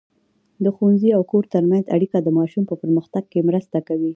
[0.63, 4.09] د ښوونځي او کور ترمنځ اړیکه د ماشوم په پرمختګ کې مرسته کوي.